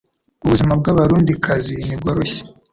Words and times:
Ubuzima 0.45 0.73
bw'abarundi 0.79 1.31
kazi 1.45 1.75
ntibworoshye 1.85 2.41